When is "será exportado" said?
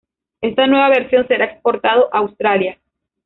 1.27-2.09